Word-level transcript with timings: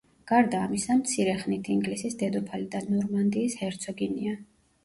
გარდა 0.29 0.61
ამისა 0.67 0.95
მცირე 1.01 1.35
ხნით 1.43 1.69
ინგლისის 1.75 2.17
დედოფალი 2.23 2.67
და 2.77 2.81
ნორმანდიის 2.89 3.59
ჰერცოგინია. 3.63 4.35